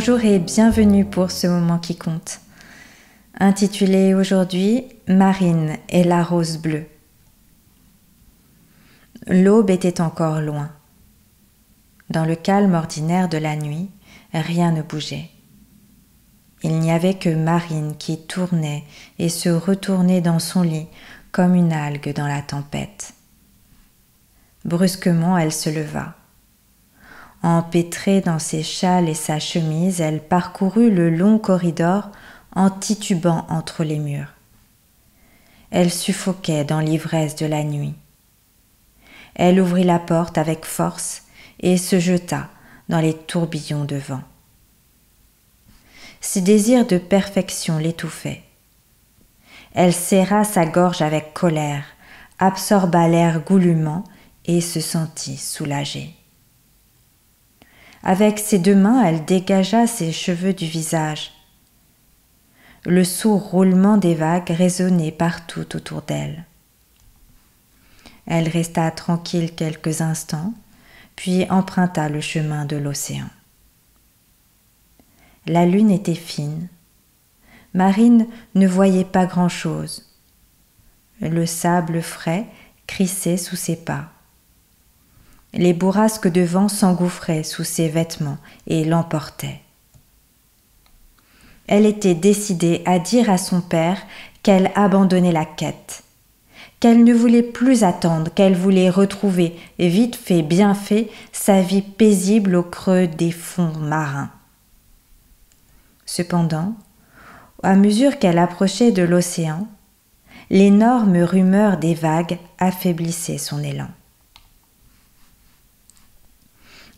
[0.00, 2.38] Bonjour et bienvenue pour ce moment qui compte.
[3.40, 6.86] Intitulé aujourd'hui Marine et la rose bleue.
[9.26, 10.70] L'aube était encore loin.
[12.10, 13.90] Dans le calme ordinaire de la nuit,
[14.32, 15.30] rien ne bougeait.
[16.62, 18.84] Il n'y avait que Marine qui tournait
[19.18, 20.86] et se retournait dans son lit
[21.32, 23.14] comme une algue dans la tempête.
[24.64, 26.17] Brusquement, elle se leva.
[27.42, 32.10] Empêtrée dans ses châles et sa chemise, elle parcourut le long corridor
[32.54, 34.34] en titubant entre les murs.
[35.70, 37.94] Elle suffoquait dans l'ivresse de la nuit.
[39.34, 41.24] Elle ouvrit la porte avec force
[41.60, 42.48] et se jeta
[42.88, 44.22] dans les tourbillons de vent.
[46.20, 48.42] Ses désirs de perfection l'étouffaient.
[49.74, 51.84] Elle serra sa gorge avec colère,
[52.40, 54.02] absorba l'air goulûment
[54.46, 56.17] et se sentit soulagée.
[58.02, 61.32] Avec ses deux mains, elle dégagea ses cheveux du visage.
[62.84, 66.44] Le sourd roulement des vagues résonnait partout autour d'elle.
[68.26, 70.54] Elle resta tranquille quelques instants,
[71.16, 73.28] puis emprunta le chemin de l'océan.
[75.46, 76.68] La lune était fine.
[77.74, 80.04] Marine ne voyait pas grand-chose.
[81.20, 82.46] Le sable frais
[82.86, 84.12] crissait sous ses pas.
[85.54, 89.60] Les bourrasques de vent s'engouffraient sous ses vêtements et l'emportaient.
[91.66, 94.00] Elle était décidée à dire à son père
[94.42, 96.02] qu'elle abandonnait la quête,
[96.80, 102.56] qu'elle ne voulait plus attendre, qu'elle voulait retrouver, vite fait, bien fait, sa vie paisible
[102.56, 104.30] au creux des fonds marins.
[106.06, 106.74] Cependant,
[107.62, 109.66] à mesure qu'elle approchait de l'océan,
[110.48, 113.88] l'énorme rumeur des vagues affaiblissait son élan.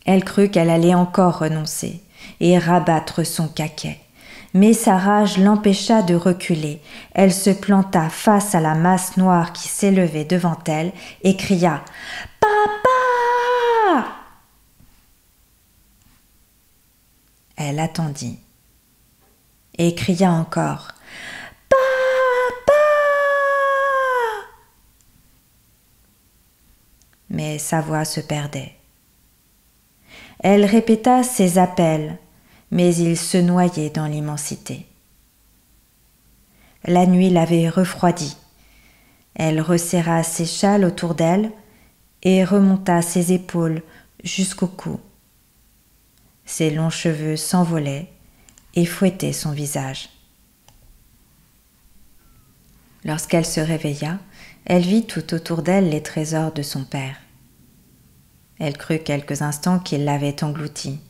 [0.06, 2.02] Elle crut qu'elle allait encore renoncer
[2.40, 4.00] et rabattre son caquet.
[4.52, 6.80] Mais sa rage l'empêcha de reculer.
[7.12, 10.92] Elle se planta face à la masse noire qui s'élevait devant elle
[11.22, 11.84] et cria
[12.40, 12.80] Papa
[17.56, 18.38] Elle attendit
[19.78, 20.88] et cria encore
[21.68, 22.72] Papa
[27.28, 28.79] Mais sa voix se perdait.
[30.42, 32.18] Elle répéta ses appels,
[32.70, 34.86] mais ils se noyaient dans l'immensité.
[36.84, 38.36] La nuit l'avait refroidie.
[39.34, 41.50] Elle resserra ses châles autour d'elle
[42.22, 43.82] et remonta ses épaules
[44.24, 44.98] jusqu'au cou.
[46.46, 48.10] Ses longs cheveux s'envolaient
[48.74, 50.08] et fouettaient son visage.
[53.04, 54.18] Lorsqu'elle se réveilla,
[54.64, 57.16] elle vit tout autour d'elle les trésors de son père.
[58.60, 61.00] Elle crut quelques instants qu'il l'avait engloutie,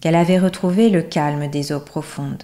[0.00, 2.42] qu'elle avait retrouvé le calme des eaux profondes.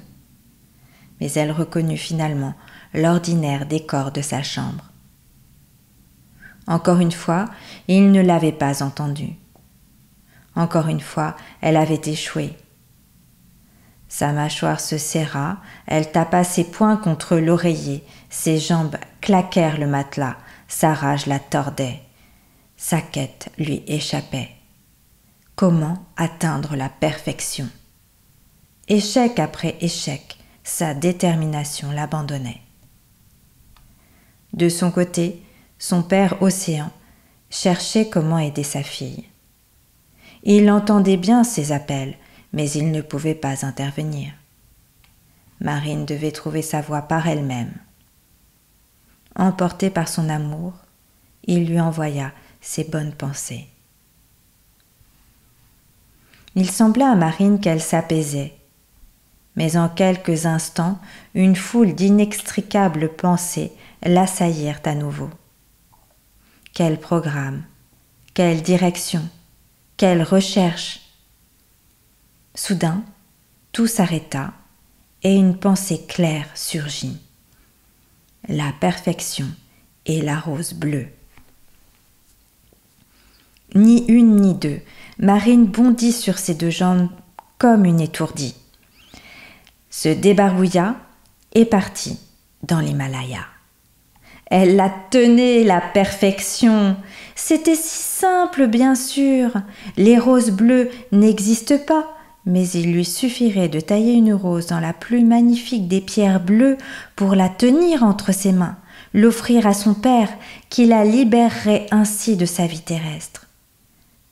[1.20, 2.54] Mais elle reconnut finalement
[2.94, 4.92] l'ordinaire décor de sa chambre.
[6.68, 7.46] Encore une fois,
[7.88, 9.34] il ne l'avait pas entendue.
[10.54, 12.56] Encore une fois, elle avait échoué.
[14.06, 20.36] Sa mâchoire se serra, elle tapa ses poings contre l'oreiller, ses jambes claquèrent le matelas,
[20.68, 22.02] sa rage la tordait.
[22.80, 24.50] Sa quête lui échappait.
[25.56, 27.68] Comment atteindre la perfection?
[28.86, 32.60] Échec après échec, sa détermination l'abandonnait.
[34.52, 35.42] De son côté,
[35.80, 36.92] son père Océan
[37.50, 39.24] cherchait comment aider sa fille.
[40.44, 42.16] Il entendait bien ses appels,
[42.52, 44.32] mais il ne pouvait pas intervenir.
[45.60, 47.74] Marine devait trouver sa voie par elle-même.
[49.34, 50.74] Emporté par son amour,
[51.42, 53.68] il lui envoya ses bonnes pensées.
[56.54, 58.54] Il sembla à Marine qu'elle s'apaisait,
[59.56, 60.98] mais en quelques instants,
[61.34, 65.30] une foule d'inextricables pensées l'assaillirent à nouveau.
[66.74, 67.62] Quel programme,
[68.34, 69.28] quelle direction,
[69.96, 71.00] quelle recherche
[72.54, 73.02] Soudain,
[73.72, 74.52] tout s'arrêta
[75.22, 77.20] et une pensée claire surgit.
[78.48, 79.46] La perfection
[80.06, 81.08] et la rose bleue.
[83.74, 84.80] Ni une ni deux.
[85.18, 87.08] Marine bondit sur ses deux jambes
[87.58, 88.54] comme une étourdie.
[89.90, 90.96] Se débarouilla
[91.54, 92.18] et partit
[92.62, 93.40] dans l'Himalaya.
[94.46, 96.96] Elle la tenait, la perfection.
[97.34, 99.52] C'était si simple, bien sûr.
[99.96, 102.16] Les roses bleues n'existent pas,
[102.46, 106.78] mais il lui suffirait de tailler une rose dans la plus magnifique des pierres bleues
[107.14, 108.78] pour la tenir entre ses mains,
[109.12, 110.30] l'offrir à son père,
[110.70, 113.47] qui la libérerait ainsi de sa vie terrestre.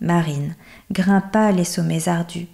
[0.00, 0.54] Marine
[0.92, 2.48] grimpa les sommets ardus,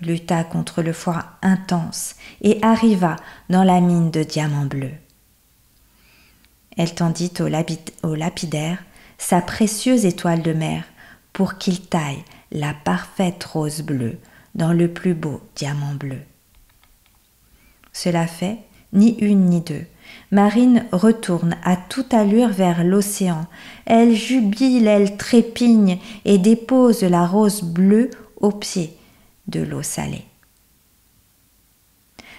[0.00, 3.16] lutta contre le froid intense et arriva
[3.48, 4.94] dans la mine de diamants bleus.
[6.76, 8.78] Elle tendit au, lapidaire
[9.18, 10.84] sa précieuse étoile de mer
[11.32, 14.18] pour qu'il taille la parfaite rose bleue
[14.54, 16.20] dans le plus beau diamant bleu.
[17.92, 18.58] Cela fait,
[18.92, 19.86] ni une ni deux.
[20.30, 23.46] Marine retourne à toute allure vers l'océan.
[23.86, 28.96] Elle jubile, elle trépigne et dépose la rose bleue au pied
[29.46, 30.24] de l'eau salée.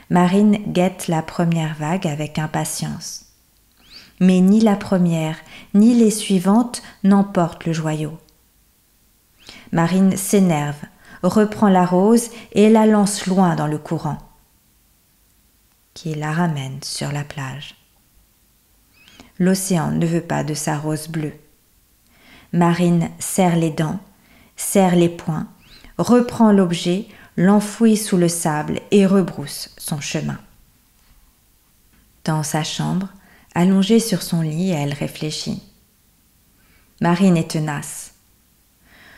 [0.10, 3.26] Marine guette la première vague avec impatience.
[4.20, 5.38] Mais ni la première,
[5.74, 8.18] ni les suivantes n'emportent le joyau.
[9.72, 10.80] Marine s'énerve,
[11.24, 14.18] reprend la rose et la lance loin dans le courant,
[15.96, 17.74] qui la ramène sur la plage.
[19.40, 21.34] L'océan ne veut pas de sa rose bleue.
[22.54, 24.00] Marine serre les dents,
[24.56, 25.48] serre les poings,
[25.98, 27.08] reprend l'objet,
[27.38, 30.38] l'enfouit sous le sable et rebrousse son chemin.
[32.24, 33.10] Dans sa chambre,
[33.56, 35.64] allongée sur son lit, elle réfléchit.
[37.02, 38.14] Marine est tenace.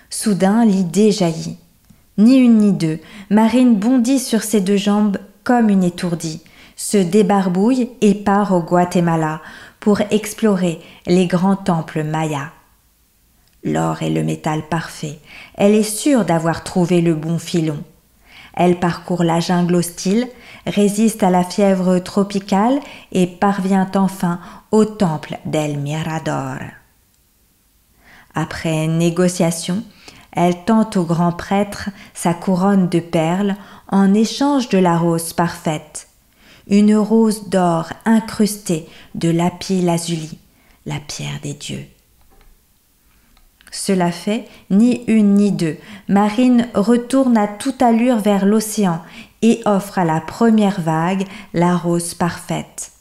[0.10, 1.58] Soudain, l'idée jaillit.
[2.18, 3.00] Ni une ni deux,
[3.30, 6.42] Marine bondit sur ses deux jambes comme une étourdie,
[6.78, 9.42] se débarbouille et part au Guatemala
[9.82, 12.52] pour explorer les grands temples mayas.
[13.64, 15.20] L'or est le métal parfait.
[15.56, 17.84] Elle est sûre d'avoir trouvé le bon filon.
[18.54, 20.28] Elle parcourt la jungle hostile,
[20.66, 22.80] résiste à la fièvre tropicale
[23.12, 24.40] et parvient enfin
[24.72, 26.58] au temple d'El Mirador.
[28.34, 29.84] Après négociation,
[30.32, 33.56] elle tente au grand prêtre sa couronne de perles
[33.90, 36.07] en échange de la rose parfaite,
[36.70, 40.38] une rose d'or incrustée de lapis lazuli,
[40.86, 41.86] la pierre des dieux.
[43.72, 45.78] Cela fait ni une ni deux.
[46.08, 49.02] Marine retourne à toute allure vers l'océan
[49.42, 52.92] et offre à la première vague la rose parfaite.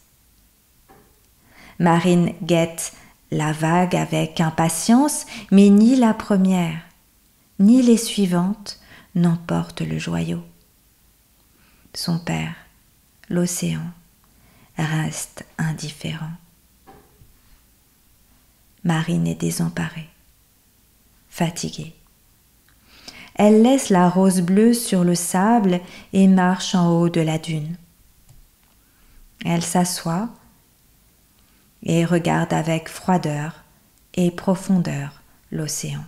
[1.78, 2.92] Marine guette
[3.30, 6.80] la vague avec impatience, mais ni la première,
[7.58, 8.80] ni les suivantes
[9.14, 10.40] n'emportent le joyau.
[11.94, 12.54] Son père,
[13.28, 13.90] l'océan,
[14.76, 16.32] reste indifférent.
[18.84, 20.08] Marine est désemparée
[21.36, 21.94] fatiguée.
[23.34, 25.80] Elle laisse la rose bleue sur le sable
[26.14, 27.76] et marche en haut de la dune.
[29.44, 30.30] Elle s'assoit
[31.82, 33.64] et regarde avec froideur
[34.14, 35.22] et profondeur
[35.52, 36.04] l'océan.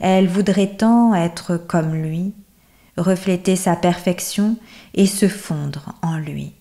[0.00, 2.34] Elle voudrait tant être comme lui,
[2.96, 4.56] refléter sa perfection
[4.94, 6.52] et se fondre en lui.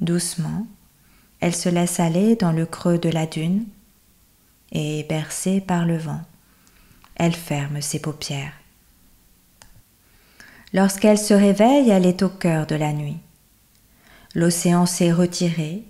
[0.00, 0.66] Doucement,
[1.40, 3.64] elle se laisse aller dans le creux de la dune
[4.72, 6.22] et bercée par le vent.
[7.14, 8.52] Elle ferme ses paupières.
[10.72, 13.18] Lorsqu'elle se réveille, elle est au cœur de la nuit.
[14.34, 15.84] L'océan s'est retiré,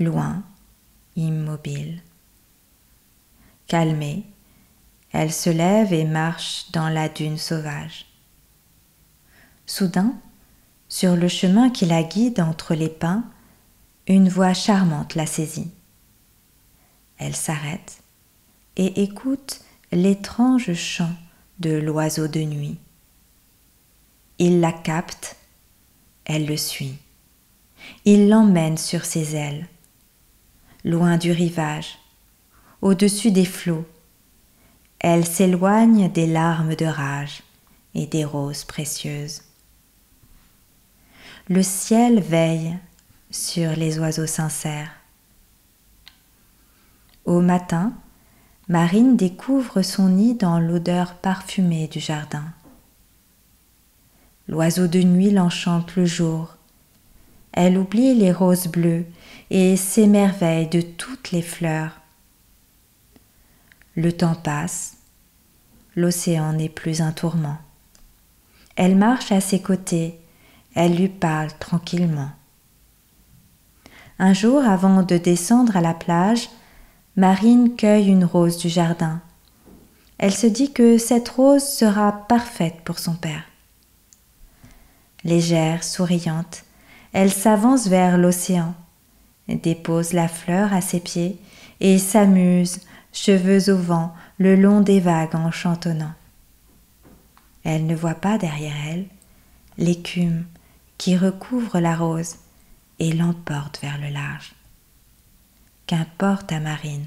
[0.00, 0.42] loin,
[1.14, 2.02] immobile.
[3.68, 4.24] Calmée,
[5.12, 8.06] elle se lève et marche dans la dune sauvage.
[9.66, 10.14] Soudain,
[10.88, 13.24] sur le chemin qui la guide entre les pins,
[14.06, 15.70] une voix charmante la saisit.
[17.18, 18.02] Elle s'arrête
[18.76, 19.60] et écoute
[19.92, 21.14] l'étrange chant
[21.58, 22.78] de l'oiseau de nuit.
[24.38, 25.36] Il la capte,
[26.24, 26.96] elle le suit.
[28.04, 29.68] Il l'emmène sur ses ailes,
[30.84, 31.98] loin du rivage,
[32.80, 33.86] au-dessus des flots.
[35.00, 37.42] Elle s'éloigne des larmes de rage
[37.94, 39.42] et des roses précieuses.
[41.48, 42.76] Le ciel veille
[43.30, 44.92] sur les oiseaux sincères.
[47.24, 47.94] Au matin,
[48.68, 52.44] Marine découvre son nid dans l'odeur parfumée du jardin.
[54.48, 56.56] L'oiseau de nuit l'enchante le jour.
[57.52, 59.06] Elle oublie les roses bleues
[59.50, 61.99] et s'émerveille de toutes les fleurs.
[63.96, 64.96] Le temps passe,
[65.96, 67.58] l'océan n'est plus un tourment.
[68.76, 70.20] Elle marche à ses côtés,
[70.74, 72.30] elle lui parle tranquillement.
[74.18, 76.50] Un jour, avant de descendre à la plage,
[77.16, 79.20] Marine cueille une rose du jardin.
[80.18, 83.44] Elle se dit que cette rose sera parfaite pour son père.
[85.24, 86.64] Légère, souriante,
[87.12, 88.74] elle s'avance vers l'océan,
[89.48, 91.38] dépose la fleur à ses pieds
[91.80, 92.80] et s'amuse,
[93.12, 96.12] cheveux au vent, le long des vagues en chantonnant.
[97.64, 99.06] Elle ne voit pas derrière elle
[99.78, 100.44] l'écume
[100.98, 102.36] qui recouvre la rose
[102.98, 104.54] et l'emporte vers le large
[105.90, 107.06] qu'importe à Marine.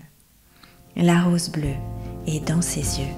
[0.98, 1.78] La rose bleue
[2.28, 3.16] est dans ses yeux.